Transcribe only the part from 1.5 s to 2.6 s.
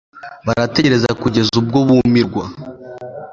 ubwo bumirwa